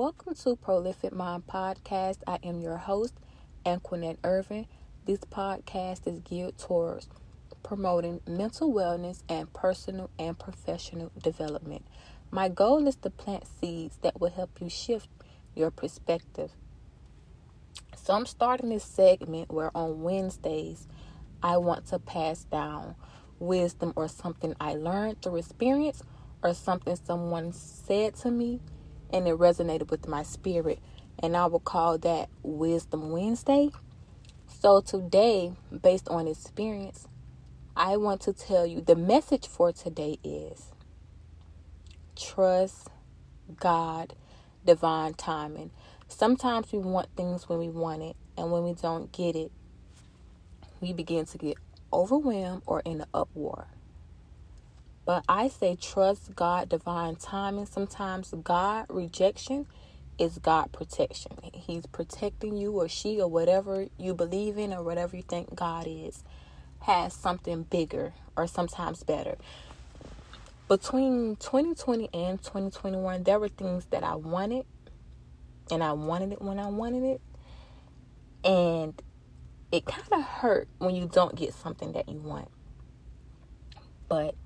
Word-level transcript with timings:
Welcome 0.00 0.34
to 0.34 0.56
Prolific 0.56 1.12
Mind 1.12 1.46
Podcast. 1.46 2.20
I 2.26 2.38
am 2.42 2.62
your 2.62 2.78
host, 2.78 3.12
Anquinette 3.66 4.16
Irvin. 4.24 4.64
This 5.04 5.18
podcast 5.18 6.06
is 6.06 6.20
geared 6.20 6.56
towards 6.56 7.06
promoting 7.62 8.22
mental 8.26 8.72
wellness 8.72 9.22
and 9.28 9.52
personal 9.52 10.08
and 10.18 10.38
professional 10.38 11.12
development. 11.22 11.84
My 12.30 12.48
goal 12.48 12.88
is 12.88 12.96
to 12.96 13.10
plant 13.10 13.44
seeds 13.60 13.98
that 14.00 14.18
will 14.18 14.30
help 14.30 14.58
you 14.58 14.70
shift 14.70 15.10
your 15.54 15.70
perspective. 15.70 16.50
So, 17.94 18.14
I'm 18.14 18.24
starting 18.24 18.70
this 18.70 18.84
segment 18.84 19.52
where 19.52 19.70
on 19.76 20.00
Wednesdays 20.00 20.88
I 21.42 21.58
want 21.58 21.88
to 21.88 21.98
pass 21.98 22.44
down 22.44 22.94
wisdom 23.38 23.92
or 23.96 24.08
something 24.08 24.54
I 24.58 24.76
learned 24.76 25.20
through 25.20 25.36
experience 25.36 26.02
or 26.42 26.54
something 26.54 26.96
someone 26.96 27.52
said 27.52 28.14
to 28.20 28.30
me 28.30 28.60
and 29.12 29.28
it 29.28 29.36
resonated 29.36 29.90
with 29.90 30.08
my 30.08 30.22
spirit. 30.22 30.78
And 31.18 31.36
I 31.36 31.46
will 31.46 31.60
call 31.60 31.98
that 31.98 32.28
Wisdom 32.42 33.10
Wednesday. 33.10 33.70
So 34.46 34.80
today, 34.80 35.52
based 35.82 36.08
on 36.08 36.28
experience, 36.28 37.06
I 37.76 37.96
want 37.96 38.20
to 38.22 38.32
tell 38.32 38.66
you 38.66 38.80
the 38.80 38.96
message 38.96 39.46
for 39.46 39.72
today 39.72 40.18
is 40.22 40.72
trust 42.16 42.88
God, 43.58 44.14
divine 44.64 45.14
timing. 45.14 45.70
Sometimes 46.08 46.72
we 46.72 46.78
want 46.78 47.08
things 47.16 47.48
when 47.48 47.58
we 47.58 47.68
want 47.68 48.02
it, 48.02 48.16
and 48.36 48.50
when 48.50 48.64
we 48.64 48.74
don't 48.74 49.10
get 49.12 49.36
it, 49.36 49.52
we 50.80 50.92
begin 50.92 51.26
to 51.26 51.38
get 51.38 51.56
overwhelmed 51.92 52.62
or 52.66 52.80
in 52.84 53.00
an 53.00 53.06
uproar. 53.14 53.68
But 55.10 55.24
I 55.28 55.48
say 55.48 55.74
trust 55.74 56.36
God, 56.36 56.68
divine 56.68 57.16
timing. 57.16 57.66
Sometimes 57.66 58.32
God 58.44 58.86
rejection 58.88 59.66
is 60.20 60.38
God 60.38 60.70
protection. 60.70 61.32
He's 61.52 61.84
protecting 61.86 62.56
you 62.56 62.74
or 62.74 62.88
she 62.88 63.20
or 63.20 63.26
whatever 63.26 63.86
you 63.98 64.14
believe 64.14 64.56
in 64.56 64.72
or 64.72 64.84
whatever 64.84 65.16
you 65.16 65.24
think 65.24 65.52
God 65.56 65.88
is 65.88 66.22
has 66.82 67.12
something 67.12 67.64
bigger 67.64 68.12
or 68.36 68.46
sometimes 68.46 69.02
better. 69.02 69.36
Between 70.68 71.34
2020 71.34 72.10
and 72.14 72.40
2021, 72.40 73.24
there 73.24 73.40
were 73.40 73.48
things 73.48 73.86
that 73.86 74.04
I 74.04 74.14
wanted 74.14 74.64
and 75.72 75.82
I 75.82 75.90
wanted 75.90 76.34
it 76.34 76.40
when 76.40 76.60
I 76.60 76.68
wanted 76.68 77.02
it. 77.02 77.20
And 78.44 79.02
it 79.72 79.86
kind 79.86 80.12
of 80.12 80.22
hurt 80.22 80.68
when 80.78 80.94
you 80.94 81.10
don't 81.12 81.34
get 81.34 81.52
something 81.52 81.94
that 81.94 82.08
you 82.08 82.20
want. 82.20 82.46
But 84.08 84.36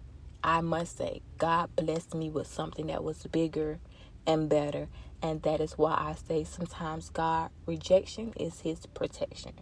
I 0.45 0.61
must 0.61 0.99
say, 0.99 1.23
God 1.39 1.75
blessed 1.75 2.15
me 2.15 2.29
with 2.29 2.47
something 2.47 2.89
that 2.89 3.03
was 3.03 3.27
bigger 3.33 3.81
and 4.27 4.47
better. 4.51 4.89
And 5.23 5.43
that 5.43 5.59
is 5.59 5.79
why 5.79 5.93
I 5.93 6.15
say 6.15 6.45
sometimes 6.45 7.09
God 7.09 7.51
rejection 7.65 8.35
is 8.39 8.61
his 8.61 8.85
protection. 8.85 9.53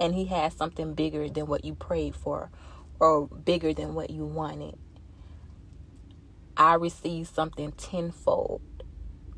And 0.00 0.12
he 0.12 0.24
has 0.24 0.54
something 0.54 0.94
bigger 0.94 1.28
than 1.28 1.46
what 1.46 1.64
you 1.64 1.76
prayed 1.76 2.16
for 2.16 2.50
or 2.98 3.28
bigger 3.28 3.72
than 3.72 3.94
what 3.94 4.10
you 4.10 4.26
wanted. 4.26 4.76
I 6.56 6.74
received 6.74 7.32
something 7.32 7.70
tenfold. 7.72 8.60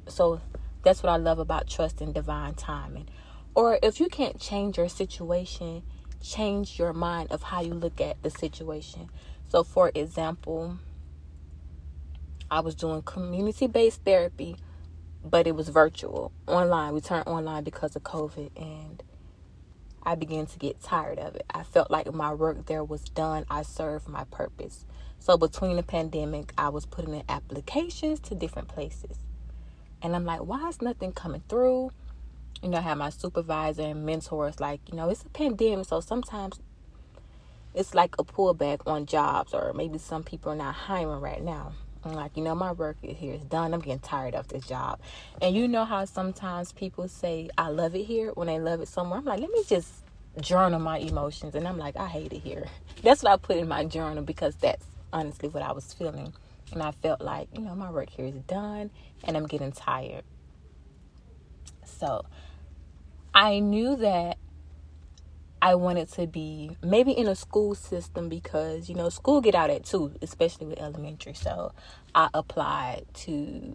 So 0.08 0.40
that's 0.82 1.02
what 1.02 1.12
I 1.12 1.16
love 1.16 1.38
about 1.38 1.68
trusting 1.68 2.14
divine 2.14 2.54
timing. 2.54 3.10
Or 3.54 3.78
if 3.82 4.00
you 4.00 4.08
can't 4.08 4.40
change 4.40 4.78
your 4.78 4.88
situation, 4.88 5.82
change 6.20 6.78
your 6.78 6.92
mind 6.92 7.30
of 7.30 7.42
how 7.42 7.60
you 7.60 7.74
look 7.74 8.00
at 8.00 8.22
the 8.22 8.30
situation. 8.30 9.08
So, 9.48 9.62
for 9.62 9.90
example, 9.94 10.78
I 12.50 12.60
was 12.60 12.74
doing 12.74 13.02
community 13.02 13.66
based 13.66 14.02
therapy, 14.04 14.56
but 15.24 15.46
it 15.46 15.54
was 15.54 15.68
virtual, 15.68 16.32
online. 16.46 16.94
We 16.94 17.00
turned 17.00 17.26
online 17.26 17.64
because 17.64 17.96
of 17.96 18.02
COVID, 18.02 18.50
and 18.56 19.02
I 20.02 20.14
began 20.14 20.46
to 20.46 20.58
get 20.58 20.80
tired 20.82 21.18
of 21.18 21.34
it. 21.36 21.44
I 21.52 21.62
felt 21.62 21.90
like 21.90 22.12
my 22.12 22.32
work 22.32 22.66
there 22.66 22.84
was 22.84 23.02
done, 23.02 23.44
I 23.50 23.62
served 23.62 24.08
my 24.08 24.24
purpose. 24.24 24.84
So, 25.18 25.36
between 25.36 25.76
the 25.76 25.82
pandemic, 25.82 26.52
I 26.56 26.68
was 26.68 26.86
putting 26.86 27.14
in 27.14 27.22
applications 27.28 28.20
to 28.20 28.34
different 28.34 28.68
places. 28.68 29.18
And 30.02 30.14
I'm 30.14 30.24
like, 30.24 30.40
why 30.40 30.68
is 30.68 30.82
nothing 30.82 31.12
coming 31.12 31.42
through? 31.48 31.90
You 32.62 32.70
know, 32.70 32.78
I 32.78 32.82
have 32.82 32.98
my 32.98 33.10
supervisor 33.10 33.82
and 33.82 34.06
mentors 34.06 34.60
like, 34.60 34.80
you 34.90 34.96
know, 34.96 35.10
it's 35.10 35.22
a 35.22 35.28
pandemic, 35.28 35.86
so 35.86 36.00
sometimes 36.00 36.60
it's 37.74 37.94
like 37.94 38.14
a 38.18 38.24
pullback 38.24 38.80
on 38.86 39.06
jobs 39.06 39.52
or 39.52 39.72
maybe 39.74 39.98
some 39.98 40.22
people 40.22 40.52
are 40.52 40.56
not 40.56 40.74
hiring 40.74 41.20
right 41.20 41.42
now. 41.42 41.72
I'm 42.04 42.12
like, 42.12 42.36
you 42.36 42.42
know, 42.42 42.54
my 42.54 42.72
work 42.72 42.96
here 43.02 43.34
is 43.34 43.42
done. 43.44 43.74
I'm 43.74 43.80
getting 43.80 43.98
tired 43.98 44.34
of 44.34 44.48
this 44.48 44.66
job. 44.66 45.00
And 45.42 45.56
you 45.56 45.66
know 45.66 45.84
how 45.84 46.04
sometimes 46.04 46.72
people 46.72 47.08
say, 47.08 47.50
I 47.58 47.68
love 47.68 47.94
it 47.96 48.04
here 48.04 48.30
when 48.32 48.46
they 48.46 48.60
love 48.60 48.80
it 48.80 48.88
somewhere. 48.88 49.18
I'm 49.18 49.24
like, 49.24 49.40
let 49.40 49.50
me 49.50 49.64
just 49.66 49.92
journal 50.40 50.78
my 50.78 50.98
emotions. 50.98 51.54
And 51.54 51.66
I'm 51.66 51.78
like, 51.78 51.96
I 51.96 52.06
hate 52.06 52.32
it 52.32 52.38
here. 52.38 52.66
That's 53.02 53.22
what 53.22 53.32
I 53.32 53.36
put 53.36 53.56
in 53.56 53.68
my 53.68 53.84
journal 53.84 54.22
because 54.22 54.54
that's 54.56 54.86
honestly 55.12 55.48
what 55.48 55.62
I 55.62 55.72
was 55.72 55.92
feeling. 55.92 56.32
And 56.72 56.82
I 56.82 56.92
felt 56.92 57.20
like, 57.20 57.48
you 57.54 57.60
know, 57.60 57.74
my 57.74 57.90
work 57.90 58.10
here 58.10 58.26
is 58.26 58.34
done 58.34 58.90
and 59.24 59.36
I'm 59.36 59.46
getting 59.46 59.72
tired. 59.72 60.24
So 61.98 62.24
I 63.34 63.58
knew 63.58 63.96
that 63.96 64.38
I 65.60 65.74
wanted 65.74 66.08
to 66.12 66.26
be 66.26 66.76
maybe 66.82 67.12
in 67.12 67.26
a 67.26 67.34
school 67.34 67.74
system 67.74 68.28
because 68.28 68.88
you 68.88 68.94
know 68.94 69.08
school 69.08 69.40
get 69.40 69.54
out 69.54 69.70
at 69.70 69.84
two, 69.84 70.12
especially 70.22 70.66
with 70.66 70.78
elementary. 70.78 71.34
So 71.34 71.72
I 72.14 72.28
applied 72.34 73.06
to 73.14 73.74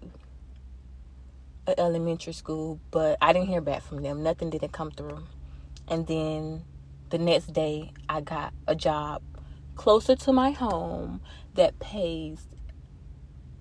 an 1.67 1.75
elementary 1.77 2.33
school, 2.33 2.79
but 2.91 3.17
I 3.21 3.33
didn't 3.33 3.47
hear 3.47 3.61
back 3.61 3.81
from 3.81 4.01
them. 4.01 4.23
Nothing 4.23 4.49
didn't 4.49 4.71
come 4.71 4.91
through. 4.91 5.23
And 5.87 6.07
then 6.07 6.63
the 7.09 7.17
next 7.17 7.53
day, 7.53 7.91
I 8.07 8.21
got 8.21 8.53
a 8.67 8.75
job 8.75 9.21
closer 9.75 10.15
to 10.15 10.31
my 10.31 10.51
home 10.51 11.21
that 11.55 11.79
pays 11.79 12.47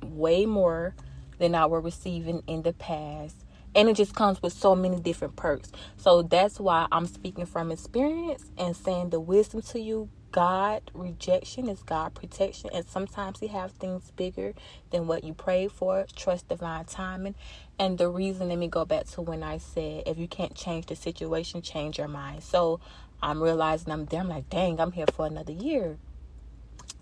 way 0.02 0.46
more 0.46 0.94
than 1.38 1.54
I 1.54 1.66
were 1.66 1.80
receiving 1.80 2.42
in 2.46 2.62
the 2.62 2.72
past 2.72 3.44
and 3.74 3.88
it 3.88 3.96
just 3.96 4.14
comes 4.14 4.42
with 4.42 4.52
so 4.52 4.74
many 4.74 5.00
different 5.00 5.36
perks. 5.36 5.72
So 5.96 6.22
that's 6.22 6.60
why 6.60 6.86
I'm 6.92 7.06
speaking 7.06 7.46
from 7.46 7.72
experience 7.72 8.44
and 8.58 8.76
saying 8.76 9.10
the 9.10 9.20
wisdom 9.20 9.62
to 9.62 9.80
you. 9.80 10.08
God 10.32 10.90
rejection 10.94 11.68
is 11.68 11.82
God 11.82 12.14
protection, 12.14 12.70
and 12.72 12.86
sometimes 12.86 13.40
He 13.40 13.48
have 13.48 13.72
things 13.72 14.12
bigger 14.12 14.54
than 14.90 15.06
what 15.08 15.24
you 15.24 15.34
pray 15.34 15.68
for. 15.68 16.06
Trust 16.14 16.48
divine 16.48 16.84
timing, 16.84 17.34
and 17.78 17.98
the 17.98 18.08
reason. 18.08 18.48
Let 18.48 18.58
me 18.58 18.68
go 18.68 18.84
back 18.84 19.06
to 19.08 19.22
when 19.22 19.42
I 19.42 19.58
said, 19.58 20.04
if 20.06 20.18
you 20.18 20.28
can't 20.28 20.54
change 20.54 20.86
the 20.86 20.96
situation, 20.96 21.62
change 21.62 21.98
your 21.98 22.08
mind. 22.08 22.44
So 22.44 22.80
I'm 23.22 23.42
realizing 23.42 23.92
I'm 23.92 24.06
there. 24.06 24.20
I'm 24.20 24.28
like, 24.28 24.48
dang, 24.50 24.80
I'm 24.80 24.92
here 24.92 25.06
for 25.12 25.26
another 25.26 25.52
year. 25.52 25.98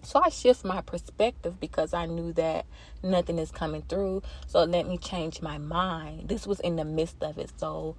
So 0.02 0.20
I 0.22 0.28
shift 0.28 0.64
my 0.64 0.80
perspective 0.80 1.60
because 1.60 1.92
I 1.92 2.06
knew 2.06 2.32
that 2.34 2.66
nothing 3.02 3.38
is 3.38 3.50
coming 3.50 3.82
through. 3.82 4.22
So 4.46 4.64
let 4.64 4.86
me 4.86 4.98
change 4.98 5.42
my 5.42 5.58
mind. 5.58 6.28
This 6.28 6.46
was 6.46 6.60
in 6.60 6.76
the 6.76 6.84
midst 6.84 7.22
of 7.22 7.38
it. 7.38 7.50
So 7.56 7.96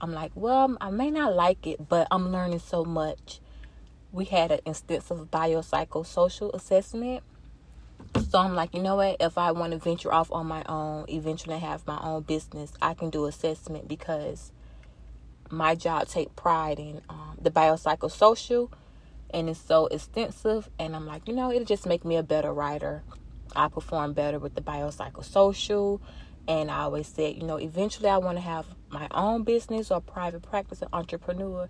I'm 0.00 0.12
like, 0.12 0.32
well, 0.34 0.76
I 0.80 0.90
may 0.90 1.10
not 1.10 1.34
like 1.34 1.66
it, 1.66 1.88
but 1.88 2.08
I'm 2.10 2.32
learning 2.32 2.60
so 2.60 2.84
much. 2.84 3.40
We 4.10 4.24
had 4.24 4.50
an 4.50 4.60
extensive 4.64 5.30
biopsychosocial 5.30 6.54
assessment. 6.54 7.22
So 8.30 8.38
I'm 8.38 8.54
like, 8.54 8.74
you 8.74 8.82
know 8.82 8.96
what? 8.96 9.16
If 9.20 9.36
I 9.36 9.52
want 9.52 9.72
to 9.72 9.78
venture 9.78 10.12
off 10.12 10.32
on 10.32 10.46
my 10.46 10.62
own, 10.66 11.04
eventually 11.08 11.58
have 11.58 11.86
my 11.86 12.00
own 12.02 12.22
business, 12.22 12.72
I 12.80 12.94
can 12.94 13.10
do 13.10 13.26
assessment 13.26 13.86
because 13.86 14.52
my 15.50 15.74
job 15.74 16.08
take 16.08 16.34
pride 16.36 16.78
in 16.78 17.02
um, 17.08 17.38
the 17.40 17.50
biopsychosocial 17.50 18.70
and 19.30 19.48
it's 19.48 19.60
so 19.60 19.86
extensive 19.86 20.68
and 20.78 20.94
i'm 20.96 21.06
like 21.06 21.26
you 21.28 21.34
know 21.34 21.50
it'll 21.50 21.64
just 21.64 21.86
make 21.86 22.04
me 22.04 22.16
a 22.16 22.22
better 22.22 22.52
writer. 22.52 23.02
I 23.56 23.68
perform 23.68 24.12
better 24.12 24.38
with 24.38 24.54
the 24.54 24.60
biopsychosocial 24.60 26.00
and 26.46 26.70
i 26.70 26.80
always 26.80 27.06
said 27.08 27.36
you 27.36 27.42
know 27.42 27.56
eventually 27.56 28.08
i 28.08 28.18
want 28.18 28.36
to 28.36 28.42
have 28.42 28.66
my 28.90 29.08
own 29.10 29.42
business 29.42 29.90
or 29.90 30.00
private 30.00 30.42
practice 30.42 30.82
an 30.82 30.88
entrepreneur 30.92 31.68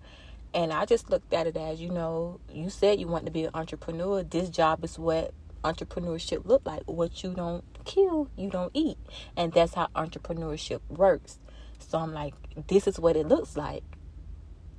and 0.53 0.73
i 0.73 0.85
just 0.85 1.09
looked 1.09 1.33
at 1.33 1.47
it 1.47 1.55
as 1.57 1.79
you 1.79 1.89
know 1.89 2.39
you 2.51 2.69
said 2.69 2.99
you 2.99 3.07
want 3.07 3.25
to 3.25 3.31
be 3.31 3.45
an 3.45 3.51
entrepreneur. 3.53 4.23
This 4.23 4.49
job 4.49 4.83
is 4.83 4.97
what 4.97 5.33
entrepreneurship 5.63 6.45
look 6.45 6.65
like. 6.65 6.83
What 6.85 7.23
you 7.23 7.33
don't 7.33 7.63
kill 7.85 8.29
you 8.37 8.49
don't 8.49 8.71
eat. 8.73 8.97
And 9.35 9.51
that's 9.53 9.73
how 9.73 9.87
entrepreneurship 9.95 10.81
works. 10.89 11.39
So 11.79 11.97
i'm 11.97 12.13
like 12.13 12.33
this 12.67 12.87
is 12.87 12.99
what 12.99 13.15
it 13.15 13.27
looks 13.27 13.55
like 13.57 13.83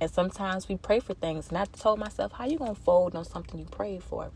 and 0.01 0.11
sometimes 0.11 0.69
we 0.69 0.77
pray 0.77 1.01
for 1.01 1.15
things. 1.15 1.49
And 1.49 1.59
I 1.59 1.65
told 1.67 1.99
myself, 1.99 2.33
how 2.33 2.47
you 2.47 2.59
going 2.59 2.75
to 2.75 2.81
fold 2.81 3.15
on 3.15 3.25
something 3.25 3.59
you 3.59 3.67
prayed 3.67 4.03
for? 4.03 4.31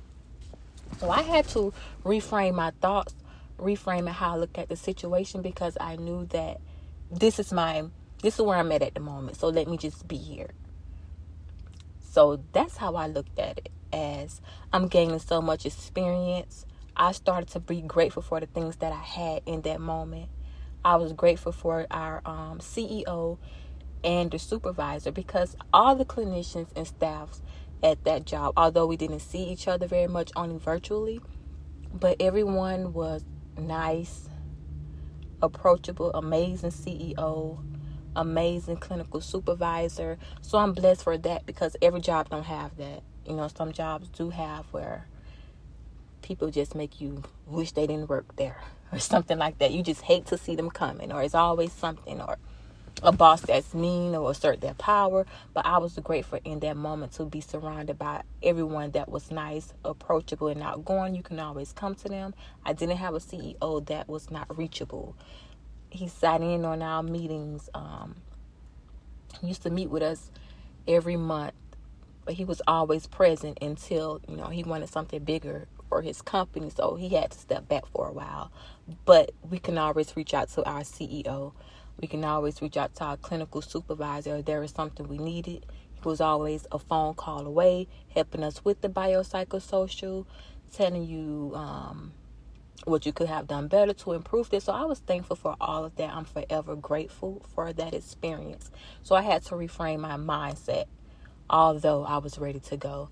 So 0.99 1.09
I 1.09 1.23
had 1.23 1.47
to 1.49 1.73
reframe 2.05 2.55
my 2.55 2.71
thoughts, 2.81 3.15
reframe 3.59 4.09
how 4.09 4.33
I 4.35 4.37
looked 4.37 4.57
at 4.57 4.69
the 4.69 4.77
situation 4.77 5.41
because 5.41 5.77
I 5.81 5.97
knew 5.97 6.25
that 6.27 6.59
this 7.11 7.39
is 7.39 7.53
my 7.53 7.85
this 8.21 8.35
is 8.35 8.41
where 8.41 8.57
I'm 8.57 8.71
at 8.71 8.83
at 8.83 8.95
the 8.95 9.01
moment. 9.01 9.37
So 9.37 9.49
let 9.49 9.67
me 9.67 9.77
just 9.77 10.07
be 10.07 10.17
here. 10.17 10.51
So 12.11 12.41
that's 12.53 12.77
how 12.77 12.95
I 12.95 13.07
looked 13.07 13.39
at 13.39 13.59
it 13.59 13.69
as 13.93 14.41
I'm 14.73 14.87
gaining 14.89 15.19
so 15.19 15.41
much 15.41 15.65
experience. 15.65 16.65
I 16.97 17.13
started 17.13 17.49
to 17.51 17.61
be 17.61 17.81
grateful 17.81 18.23
for 18.23 18.39
the 18.39 18.47
things 18.47 18.77
that 18.77 18.93
I 18.93 18.97
had 19.01 19.43
in 19.45 19.61
that 19.63 19.81
moment. 19.81 20.29
I 20.85 20.97
was 20.97 21.13
grateful 21.13 21.51
for 21.53 21.87
our 21.91 22.21
um, 22.25 22.59
CEO 22.59 23.37
and 24.05 24.31
the 24.31 24.39
supervisor 24.39 25.11
because 25.11 25.57
all 25.73 25.95
the 25.95 26.05
clinicians 26.05 26.67
and 26.75 26.87
staffs 26.87 27.41
at 27.83 28.03
that 28.05 28.25
job, 28.25 28.53
although 28.55 28.85
we 28.85 28.95
didn't 28.95 29.19
see 29.19 29.43
each 29.43 29.67
other 29.67 29.87
very 29.87 30.07
much, 30.07 30.31
only 30.35 30.57
virtually, 30.57 31.19
but 31.91 32.15
everyone 32.19 32.93
was 32.93 33.25
nice, 33.57 34.29
approachable, 35.41 36.11
amazing 36.13 36.69
CEO, 36.69 37.59
amazing 38.15 38.77
clinical 38.77 39.19
supervisor. 39.21 40.17
So 40.41 40.59
I'm 40.59 40.73
blessed 40.73 41.03
for 41.03 41.17
that 41.17 41.45
because 41.45 41.75
every 41.81 42.01
job 42.01 42.29
don't 42.29 42.45
have 42.45 42.77
that. 42.77 43.01
You 43.25 43.35
know, 43.35 43.47
some 43.47 43.73
jobs 43.73 44.07
do 44.09 44.29
have 44.29 44.65
where 44.71 45.07
people 46.21 46.51
just 46.51 46.75
make 46.75 47.01
you 47.01 47.23
wish 47.47 47.71
they 47.71 47.87
didn't 47.87 48.09
work 48.09 48.35
there 48.35 48.61
or 48.91 48.99
something 48.99 49.37
like 49.37 49.57
that. 49.59 49.71
You 49.71 49.81
just 49.81 50.01
hate 50.01 50.27
to 50.27 50.37
see 50.37 50.55
them 50.55 50.69
coming 50.69 51.11
or 51.11 51.23
it's 51.23 51.35
always 51.35 51.71
something 51.73 52.21
or 52.21 52.37
a 53.03 53.11
boss 53.11 53.41
that's 53.41 53.73
mean 53.73 54.15
or 54.15 54.31
assert 54.31 54.61
their 54.61 54.75
power. 54.75 55.25
But 55.53 55.65
I 55.65 55.79
was 55.79 55.99
grateful 56.03 56.39
in 56.45 56.59
that 56.61 56.77
moment 56.77 57.13
to 57.13 57.25
be 57.25 57.41
surrounded 57.41 57.99
by 57.99 58.23
everyone 58.43 58.91
that 58.91 59.09
was 59.09 59.31
nice, 59.31 59.73
approachable, 59.85 60.47
and 60.49 60.63
outgoing. 60.63 61.15
You 61.15 61.23
can 61.23 61.39
always 61.39 61.73
come 61.73 61.95
to 61.95 62.09
them. 62.09 62.35
I 62.65 62.73
didn't 62.73 62.97
have 62.97 63.15
a 63.15 63.19
CEO 63.19 63.85
that 63.87 64.07
was 64.09 64.31
not 64.31 64.57
reachable. 64.57 65.15
He 65.89 66.07
sat 66.07 66.41
in 66.41 66.65
on 66.65 66.81
our 66.81 67.03
meetings. 67.03 67.69
Um, 67.73 68.17
he 69.41 69.47
used 69.47 69.63
to 69.63 69.69
meet 69.69 69.89
with 69.89 70.03
us 70.03 70.31
every 70.87 71.17
month, 71.17 71.53
but 72.25 72.35
he 72.35 72.45
was 72.45 72.61
always 72.67 73.07
present 73.07 73.59
until 73.61 74.21
you 74.29 74.37
know 74.37 74.47
he 74.47 74.63
wanted 74.63 74.89
something 74.89 75.23
bigger 75.23 75.67
for 75.89 76.01
his 76.01 76.21
company, 76.21 76.71
so 76.75 76.95
he 76.95 77.09
had 77.09 77.31
to 77.31 77.39
step 77.39 77.67
back 77.69 77.85
for 77.87 78.09
a 78.09 78.13
while. 78.13 78.51
But 79.05 79.31
we 79.49 79.59
can 79.59 79.77
always 79.77 80.15
reach 80.17 80.33
out 80.33 80.49
to 80.51 80.63
our 80.65 80.81
CEO 80.81 81.53
we 81.99 82.07
can 82.07 82.23
always 82.23 82.61
reach 82.61 82.77
out 82.77 82.95
to 82.95 83.03
our 83.03 83.17
clinical 83.17 83.61
supervisor 83.61 84.37
if 84.37 84.45
there 84.45 84.63
is 84.63 84.71
something 84.71 85.07
we 85.07 85.17
needed. 85.17 85.65
He 85.93 86.01
was 86.03 86.21
always 86.21 86.67
a 86.71 86.79
phone 86.79 87.13
call 87.13 87.45
away, 87.45 87.87
helping 88.13 88.43
us 88.43 88.63
with 88.65 88.81
the 88.81 88.89
biopsychosocial, 88.89 90.25
telling 90.73 91.05
you 91.05 91.53
um, 91.55 92.13
what 92.83 93.05
you 93.05 93.13
could 93.13 93.27
have 93.27 93.47
done 93.47 93.67
better 93.67 93.93
to 93.93 94.13
improve 94.13 94.49
this. 94.49 94.65
So 94.65 94.73
I 94.73 94.85
was 94.85 94.99
thankful 94.99 95.35
for 95.35 95.55
all 95.61 95.85
of 95.85 95.95
that. 95.95 96.13
I'm 96.13 96.25
forever 96.25 96.75
grateful 96.75 97.45
for 97.53 97.71
that 97.73 97.93
experience. 97.93 98.71
So 99.03 99.15
I 99.15 99.21
had 99.21 99.43
to 99.45 99.55
reframe 99.55 99.99
my 99.99 100.17
mindset, 100.17 100.85
although 101.49 102.03
I 102.03 102.17
was 102.17 102.37
ready 102.37 102.59
to 102.59 102.77
go. 102.77 103.09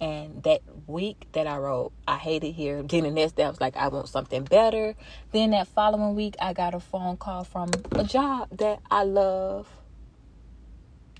And 0.00 0.42
that 0.42 0.60
week 0.86 1.28
that 1.32 1.46
I 1.46 1.58
wrote, 1.58 1.92
I 2.06 2.16
hate 2.18 2.44
it 2.44 2.52
here. 2.52 2.82
Then 2.82 3.02
the 3.04 3.10
next 3.10 3.36
day, 3.36 3.44
I 3.44 3.48
was 3.48 3.60
like, 3.60 3.76
I 3.76 3.88
want 3.88 4.08
something 4.08 4.44
better. 4.44 4.94
Then 5.32 5.50
that 5.50 5.68
following 5.68 6.14
week, 6.14 6.36
I 6.40 6.52
got 6.52 6.74
a 6.74 6.80
phone 6.80 7.16
call 7.16 7.44
from 7.44 7.70
a 7.92 8.04
job 8.04 8.48
that 8.58 8.80
I 8.90 9.04
love. 9.04 9.68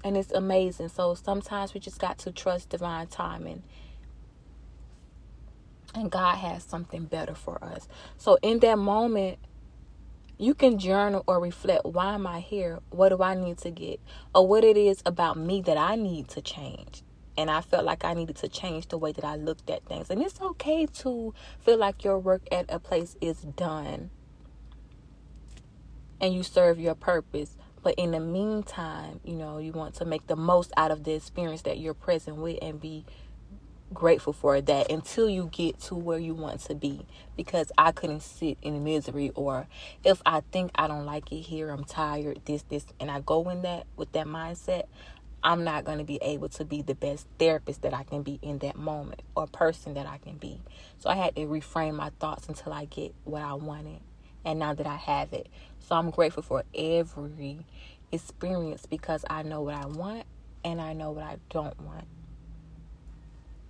And 0.03 0.17
it's 0.17 0.33
amazing. 0.33 0.89
So 0.89 1.15
sometimes 1.15 1.73
we 1.73 1.81
just 1.81 1.99
got 1.99 2.19
to 2.19 2.33
trust 2.33 2.71
divine 2.71 3.07
timing. 3.07 3.63
And 5.95 6.11
God 6.11 6.37
has 6.37 6.65
something 6.65 7.05
better 7.05 7.35
for 7.35 7.63
us. 7.65 7.89
So 8.19 8.37
in 8.43 8.59
that 8.61 8.79
moment, 8.79 9.39
you 10.37 10.55
can 10.55 10.79
journal 10.79 11.23
or 11.27 11.41
reflect 11.41 11.85
why 11.87 12.15
am 12.15 12.27
I 12.27 12.41
here? 12.41 12.81
What 12.91 13.11
do 13.11 13.23
I 13.23 13.35
need 13.35 13.59
to 13.59 13.71
get? 13.71 14.01
Or 14.35 14.47
what 14.47 14.65
it 14.65 14.77
is 14.77 15.03
about 15.07 15.39
me 15.39 15.63
that 15.63 15.79
I 15.79 15.95
need 15.95 16.29
to 16.31 16.43
change 16.43 17.03
and 17.37 17.51
I 17.51 17.61
felt 17.61 17.85
like 17.85 18.05
I 18.05 18.15
needed 18.15 18.37
to 18.37 18.49
change 18.49 18.89
the 18.89 18.99
way 18.99 19.13
that 19.13 19.25
I 19.25 19.37
looked 19.37 19.69
at 19.71 19.85
things. 19.87 20.11
And 20.11 20.23
it's 20.23 20.41
okay 20.41 20.87
to 20.87 21.35
feel 21.61 21.79
like 21.79 22.05
your 22.05 22.19
work 22.19 22.43
at 22.53 22.67
a 22.69 22.79
place 22.79 23.17
is 23.21 23.39
done 23.39 24.11
and 26.21 26.35
you 26.35 26.43
serve 26.43 26.79
your 26.79 26.95
purpose. 26.95 27.57
But 27.83 27.95
in 27.97 28.13
the 28.13 28.21
meantime, 28.21 29.21
you 29.25 29.35
know, 29.35 29.59
you 29.59 29.73
want 29.73 29.95
to 29.97 30.05
make 30.05 30.27
the 30.27 30.37
most 30.37 30.73
out 30.77 30.91
of 30.91 31.05
the 31.05 31.13
experience 31.13 31.63
that 31.63 31.79
you're 31.79 31.95
present 31.95 32.37
with 32.37 32.59
and 32.63 32.81
be 32.81 33.05
grateful 33.93 34.33
for 34.33 34.61
that 34.61 34.91
until 34.91 35.29
you 35.29 35.49
get 35.53 35.79
to 35.81 35.95
where 35.95 36.19
you 36.19 36.35
want 36.35 36.61
to 36.61 36.75
be 36.75 37.07
because 37.37 37.71
I 37.79 37.93
couldn't 37.93 38.23
sit 38.23 38.59
in 38.63 38.83
misery 38.83 39.31
or 39.35 39.67
if 40.03 40.21
I 40.27 40.41
think 40.53 40.73
I 40.75 40.89
don't 40.89 41.07
like 41.07 41.31
it 41.33 41.41
here, 41.41 41.71
I'm 41.71 41.85
tired, 41.85 42.41
this, 42.45 42.63
this, 42.63 42.87
and 42.99 43.11
I 43.11 43.21
go 43.21 43.49
in 43.51 43.63
that 43.63 43.87
with 43.97 44.13
that 44.13 44.27
mindset, 44.27 44.85
I'm 45.45 45.63
not 45.63 45.85
going 45.85 45.99
to 45.99 46.05
be 46.05 46.19
able 46.23 46.49
to 46.49 46.65
be 46.65 46.81
the 46.81 46.95
best 46.95 47.27
therapist 47.39 47.83
that 47.83 47.93
I 47.93 48.03
can 48.03 48.23
be 48.23 48.39
in 48.41 48.59
that 48.61 48.77
moment 48.77 49.21
or 49.37 49.47
person 49.47 49.93
that 49.95 50.07
I 50.07 50.17
can 50.17 50.39
be. 50.39 50.63
So 50.97 51.11
I 51.11 51.17
had 51.17 51.37
to 51.37 51.43
reframe 51.43 51.97
my 51.97 52.11
thoughts 52.19 52.49
until 52.49 52.73
I 52.73 52.87
get 52.87 53.15
what 53.25 53.43
I 53.43 53.53
wanted. 53.53 54.01
And 54.47 54.59
now 54.59 54.73
that 54.73 54.87
I 54.87 54.97
have 54.97 55.35
it. 55.35 55.49
So 55.81 55.97
I'm 55.97 56.11
grateful 56.11 56.43
for 56.43 56.65
every 56.75 57.67
experience 58.11 58.87
because 58.87 59.25
I 59.29 59.43
know 59.43 59.61
what 59.61 59.75
I 59.75 59.85
want 59.85 60.25
and 60.65 60.81
I 60.81 60.95
know 60.95 61.11
what 61.11 61.25
I 61.25 61.37
don't 61.51 61.79
want. 61.83 62.07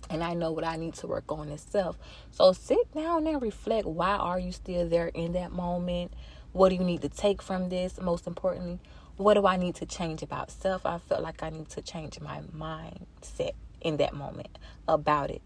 And 0.09 0.23
I 0.23 0.33
know 0.33 0.51
what 0.51 0.63
I 0.63 0.77
need 0.77 0.93
to 0.95 1.07
work 1.07 1.25
on 1.29 1.49
itself. 1.49 1.97
So 2.31 2.53
sit 2.53 2.93
down 2.93 3.27
and 3.27 3.41
reflect. 3.41 3.85
Why 3.85 4.15
are 4.15 4.39
you 4.39 4.53
still 4.53 4.87
there 4.87 5.07
in 5.07 5.33
that 5.33 5.51
moment? 5.51 6.13
What 6.53 6.69
do 6.69 6.75
you 6.75 6.83
need 6.83 7.01
to 7.01 7.09
take 7.09 7.41
from 7.41 7.67
this? 7.67 7.99
Most 7.99 8.27
importantly, 8.27 8.79
what 9.17 9.35
do 9.35 9.45
I 9.47 9.57
need 9.57 9.75
to 9.75 9.85
change 9.85 10.23
about 10.23 10.51
self? 10.51 10.85
I 10.85 10.97
felt 10.97 11.21
like 11.23 11.41
I 11.41 11.49
need 11.49 11.69
to 11.69 11.81
change 11.81 12.19
my 12.19 12.41
mindset 12.55 13.51
in 13.81 13.97
that 13.97 14.13
moment 14.13 14.57
about 14.87 15.31
it 15.31 15.41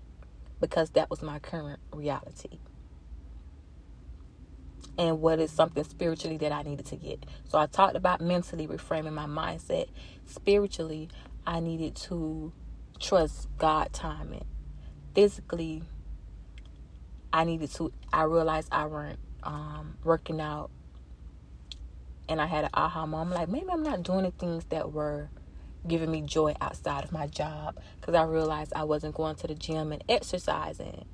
because 0.60 0.92
that 0.92 1.10
was 1.10 1.22
my 1.22 1.40
current 1.40 1.80
reality. 1.94 2.60
And 4.98 5.22
what 5.22 5.40
is 5.40 5.52
something 5.52 5.84
spiritually 5.84 6.38
that 6.38 6.52
I 6.52 6.64
needed 6.64 6.86
to 6.88 6.96
get. 6.98 7.26
So 7.48 7.58
I 7.58 7.68
talked 7.68 7.96
about 7.96 8.22
mentally 8.22 8.68
reframing 8.68 9.14
my 9.14 9.28
mindset. 9.28 9.88
Spiritually, 10.26 11.10
I 11.48 11.60
needed 11.62 11.96
to 11.98 12.52
trust 13.00 13.48
God 13.58 13.94
timing. 13.94 14.46
Physically, 15.16 15.84
I 17.32 17.46
needed 17.46 17.72
to, 17.76 17.94
I 18.12 18.24
realized 18.24 18.70
I 18.72 18.88
weren't 18.88 19.20
um, 19.44 19.98
working 20.04 20.42
out 20.42 20.70
and 22.30 22.40
I 22.40 22.46
had 22.46 22.66
an 22.66 22.70
aha 22.74 23.06
moment 23.06 23.38
like 23.38 23.50
maybe 23.50 23.68
I'm 23.72 23.84
not 23.84 24.04
doing 24.04 24.24
the 24.24 24.32
things 24.32 24.66
that 24.66 24.94
were 24.94 25.30
giving 25.88 26.12
me 26.12 26.22
joy 26.22 26.56
outside 26.62 27.04
of 27.04 27.12
my 27.12 27.28
job 27.28 27.80
because 28.00 28.14
I 28.14 28.24
realized 28.24 28.72
I 28.76 28.84
wasn't 28.84 29.16
going 29.16 29.36
to 29.38 29.48
the 29.48 29.56
gym 29.56 29.92
and 29.92 30.04
exercising 30.08 31.06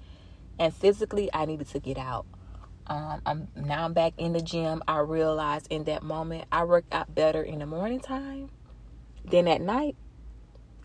and 0.60 0.74
physically 0.74 1.30
I 1.34 1.46
needed 1.46 1.68
to 1.70 1.80
get 1.80 1.98
out. 1.98 2.26
Um, 2.88 3.22
I'm 3.26 3.48
now 3.56 3.86
I'm 3.86 3.94
back 3.94 4.14
in 4.18 4.34
the 4.34 4.42
gym. 4.42 4.84
I 4.88 5.00
realized 5.00 5.68
in 5.72 5.86
that 5.86 6.04
moment 6.04 6.46
I 6.52 6.66
work 6.66 6.86
out 6.92 7.16
better 7.16 7.42
in 7.42 7.60
the 7.60 7.66
morning 7.66 8.00
time 8.00 8.50
than 9.24 9.48
at 9.48 9.62
night 9.62 9.96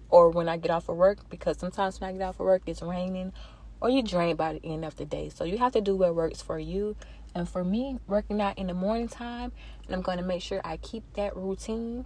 or 0.08 0.30
when 0.30 0.49
I 0.49 0.56
get 0.56 0.70
off 0.70 0.88
of 0.88 0.96
work 0.96 1.28
because 1.28 1.58
sometimes 1.58 2.00
when 2.00 2.10
I 2.10 2.12
get 2.12 2.22
off 2.22 2.40
of 2.40 2.46
work 2.46 2.62
it's 2.66 2.82
raining 2.82 3.32
or 3.80 3.90
you 3.90 4.02
drain 4.02 4.37
by 4.37 4.54
the 4.54 4.64
end 4.64 4.84
of 4.84 4.96
the 4.96 5.04
day. 5.04 5.30
So 5.30 5.44
you 5.44 5.58
have 5.58 5.72
to 5.72 5.80
do 5.80 5.96
what 5.96 6.14
works 6.14 6.40
for 6.42 6.58
you 6.58 6.96
and 7.34 7.49
for 7.49 7.64
me, 7.64 7.99
working 8.06 8.40
out 8.40 8.58
in 8.58 8.66
the 8.66 8.75
morning 8.75 9.08
time, 9.08 9.52
and 9.87 9.94
I'm 9.94 10.02
going 10.02 10.18
to 10.18 10.25
make 10.25 10.42
sure 10.42 10.60
I 10.64 10.76
keep 10.76 11.04
that 11.14 11.37
routine. 11.37 12.04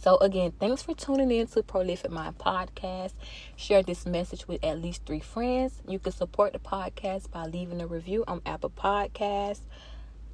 So, 0.00 0.18
again, 0.18 0.52
thanks 0.60 0.82
for 0.82 0.94
tuning 0.94 1.32
in 1.32 1.48
to 1.48 1.62
Prolific 1.62 2.10
Mind 2.10 2.38
Podcast. 2.38 3.14
Share 3.56 3.82
this 3.82 4.06
message 4.06 4.46
with 4.46 4.62
at 4.64 4.80
least 4.80 5.04
three 5.04 5.20
friends. 5.20 5.82
You 5.88 5.98
can 5.98 6.12
support 6.12 6.52
the 6.52 6.60
podcast 6.60 7.30
by 7.30 7.46
leaving 7.46 7.80
a 7.80 7.86
review 7.86 8.22
on 8.28 8.40
Apple 8.46 8.70
Podcasts. 8.70 9.62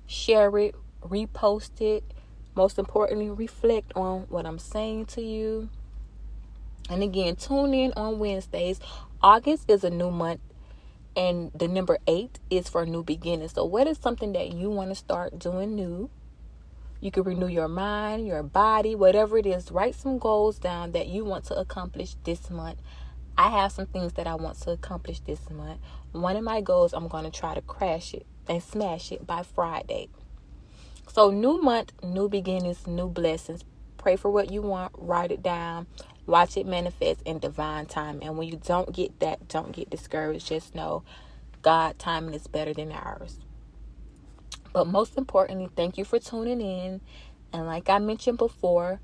Share 0.06 0.56
it, 0.59 0.75
repost 1.00 1.80
it. 1.80 2.04
Most 2.54 2.78
importantly, 2.78 3.30
reflect 3.30 3.92
on 3.97 4.26
what 4.28 4.44
I'm 4.44 4.59
saying 4.59 5.06
to 5.06 5.23
you. 5.23 5.71
And 6.90 7.02
again, 7.02 7.37
tune 7.37 7.73
in 7.73 7.94
on 7.97 8.18
Wednesdays. 8.18 8.78
August 9.23 9.71
is 9.71 9.85
a 9.85 9.90
new 9.90 10.11
month 10.11 10.40
and 11.16 11.50
the 11.54 11.69
number 11.69 11.99
eight 12.07 12.38
is 12.50 12.69
for 12.69 12.87
new 12.87 13.02
beginnings. 13.02 13.52
So, 13.52 13.64
what 13.64 13.87
is 13.87 13.99
something 13.99 14.33
that 14.33 14.52
you 14.52 14.71
want 14.71 14.90
to 14.90 14.95
start 14.95 15.38
doing 15.38 15.75
new? 15.75 16.11
You 17.00 17.11
can 17.11 17.25
renew 17.25 17.49
your 17.49 17.69
mind, 17.69 18.26
your 18.26 18.42
body, 18.42 18.95
whatever 18.95 19.37
it 19.37 19.47
is. 19.47 19.73
Write 19.73 19.95
some 19.95 20.19
goals 20.19 20.59
down 20.59 20.92
that 20.92 21.09
you 21.09 21.25
want 21.25 21.45
to 21.47 21.59
accomplish 21.59 22.14
this 22.25 22.49
month. 22.49 22.81
I 23.37 23.49
have 23.49 23.73
some 23.73 23.87
things 23.87 24.12
that 24.14 24.26
I 24.26 24.37
want 24.37 24.61
to 24.61 24.71
accomplish 24.71 25.21
this 25.21 25.50
month. 25.50 25.81
One 26.12 26.37
of 26.37 26.45
my 26.45 26.61
goals, 26.61 26.92
I'm 26.92 27.09
going 27.09 27.25
to 27.25 27.31
try 27.31 27.54
to 27.54 27.61
crash 27.62 28.14
it 28.14 28.26
and 28.47 28.62
smash 28.62 29.11
it 29.11 29.26
by 29.26 29.42
Friday. 29.42 30.11
So, 31.09 31.31
new 31.31 31.61
month, 31.61 31.92
new 32.02 32.28
beginnings, 32.28 32.87
new 32.87 33.09
blessings. 33.09 33.64
Pray 34.02 34.16
for 34.16 34.30
what 34.30 34.50
you 34.50 34.62
want, 34.62 34.92
write 34.99 35.30
it 35.30 35.42
down, 35.42 35.87
Watch 36.26 36.56
it 36.56 36.66
manifest 36.66 37.23
in 37.23 37.40
divine 37.40 37.87
time. 37.87 38.21
And 38.23 38.38
when 38.38 38.47
you 38.47 38.56
don't 38.56 38.92
get 38.92 39.18
that, 39.21 39.49
don't 39.49 39.73
get 39.73 39.90
discouraged. 39.90 40.47
Just 40.47 40.75
know 40.75 41.02
God 41.62 41.99
timing 41.99 42.35
is 42.35 42.47
better 42.47 42.73
than 42.73 42.92
ours. 42.92 43.40
But 44.73 44.87
most 44.87 45.18
importantly, 45.18 45.68
thank 45.75 45.99
you 45.99 46.04
for 46.04 46.21
tuning 46.21 46.61
in. 46.61 47.00
And 47.52 47.66
like 47.66 47.90
I 47.90 47.99
mentioned 47.99 48.38
before, 48.38 49.00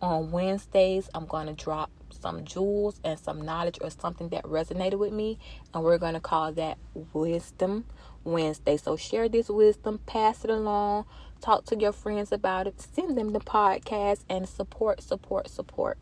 on 0.00 0.30
Wednesdays, 0.30 1.10
I'm 1.12 1.26
going 1.26 1.48
to 1.48 1.52
drop 1.52 1.90
some 2.10 2.44
jewels 2.44 3.00
and 3.04 3.18
some 3.18 3.42
knowledge 3.42 3.78
or 3.80 3.90
something 3.90 4.28
that 4.30 4.44
resonated 4.44 4.98
with 4.98 5.12
me. 5.12 5.38
And 5.74 5.82
we're 5.82 5.98
going 5.98 6.14
to 6.14 6.20
call 6.20 6.52
that 6.52 6.78
Wisdom 7.12 7.84
Wednesday. 8.24 8.76
So 8.76 8.96
share 8.96 9.28
this 9.28 9.48
wisdom, 9.48 10.00
pass 10.06 10.44
it 10.44 10.50
along 10.50 11.06
Talk 11.40 11.64
to 11.66 11.78
your 11.78 11.92
friends 11.92 12.32
about 12.32 12.66
it. 12.66 12.80
Send 12.80 13.16
them 13.16 13.32
the 13.32 13.40
podcast 13.40 14.24
and 14.28 14.46
support, 14.46 15.02
support, 15.02 15.48
support. 15.48 15.96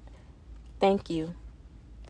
Thank 0.81 1.09
you. 1.09 1.35